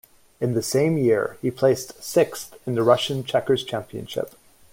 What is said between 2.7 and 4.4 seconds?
the Russian Checkers Championship.